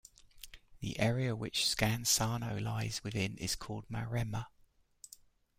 [0.79, 4.47] The area which Scansano lies within is called Maremma.